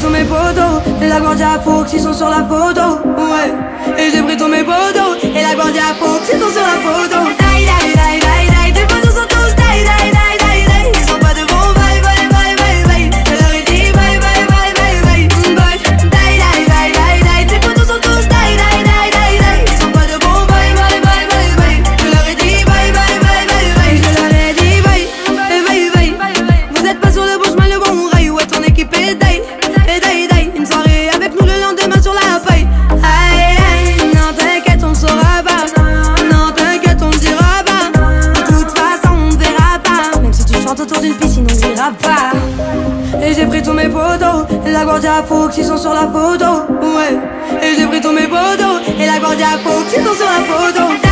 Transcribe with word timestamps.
tous 0.00 0.08
mes 0.08 0.24
potos. 0.24 0.80
Et 1.02 1.08
la 1.08 1.20
guardia 1.20 1.60
faux 1.62 1.84
qui 1.84 2.00
sont 2.00 2.12
sur 2.12 2.28
la 2.28 2.44
photo. 2.44 3.00
Ouais, 3.16 3.52
et 3.98 4.10
j'ai 4.10 4.22
pris 4.22 4.36
tous 4.36 4.48
mes 4.48 4.64
potos. 4.64 5.19
autour 40.78 41.00
d'une 41.00 41.14
piscine, 41.14 41.46
on 41.50 41.68
n'ira 41.68 41.90
pas. 41.92 42.32
Et 43.22 43.34
j'ai 43.34 43.46
pris 43.46 43.62
tous 43.62 43.72
mes 43.72 43.88
poteaux, 43.88 44.46
et 44.66 44.70
la 44.70 44.84
Guardia 44.84 45.22
Fox, 45.26 45.56
ils 45.58 45.64
sont 45.64 45.76
sur 45.76 45.92
la 45.92 46.02
photo. 46.02 46.44
Ouais. 46.80 47.18
Et 47.62 47.76
j'ai 47.76 47.86
pris 47.86 48.00
tous 48.00 48.12
mes 48.12 48.28
poteaux, 48.28 48.78
et 48.98 49.06
la 49.06 49.18
Guardia 49.18 49.58
Fox, 49.64 49.94
ils 49.96 50.04
sont 50.04 50.14
sur 50.14 50.26
la 50.26 50.44
photo. 50.44 51.09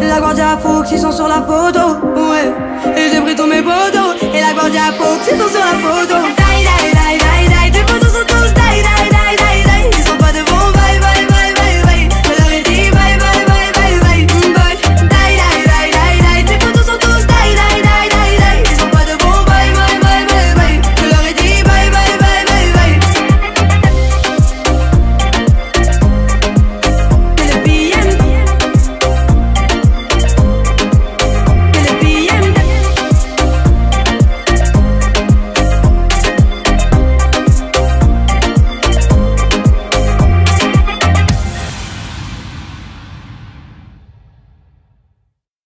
Et 0.00 0.06
la 0.06 0.18
Guardia 0.18 0.58
Fox, 0.62 0.90
ils 0.92 0.98
sont 0.98 1.12
sur 1.12 1.28
la 1.28 1.42
photo. 1.42 1.80
Ouais. 2.16 2.52
Et 2.96 3.10
j'ai 3.12 3.20
pris 3.20 3.34
tous 3.34 3.46
mes 3.46 3.58
Et 3.58 4.40
la 4.40 4.52
Guardia 4.54 4.92
Fox, 4.98 5.28
ils 5.30 5.38
sont 5.38 5.48
sur 5.48 5.60
la 5.60 5.78
photo. 5.78 6.29